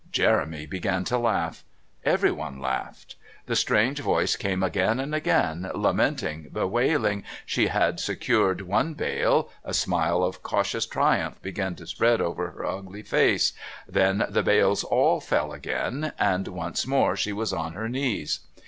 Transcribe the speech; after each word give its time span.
Jeremy 0.11 0.65
began 0.65 1.03
to 1.03 1.15
laugh 1.19 1.63
everyone 2.03 2.59
laughed; 2.59 3.17
the 3.45 3.55
strange 3.55 3.99
voice 3.99 4.35
came 4.35 4.63
again 4.63 4.99
and 4.99 5.13
again, 5.13 5.69
lamenting, 5.75 6.49
bewailing, 6.51 7.23
she 7.45 7.67
had 7.67 7.99
secured 7.99 8.61
one 8.61 8.95
bale, 8.95 9.51
a 9.63 9.75
smile 9.75 10.23
of 10.23 10.41
cautious 10.41 10.87
triumph 10.87 11.39
began 11.43 11.75
to 11.75 11.85
spread 11.85 12.19
over 12.19 12.49
her 12.49 12.65
ugly 12.65 13.03
face, 13.03 13.53
then 13.87 14.25
the 14.27 14.41
bales 14.41 14.83
all 14.83 15.19
fell 15.21 15.53
again, 15.53 16.11
and 16.17 16.47
once 16.47 16.87
more 16.87 17.15
she 17.15 17.31
was 17.31 17.53
on 17.53 17.73
her 17.73 17.87
knees. 17.87 18.39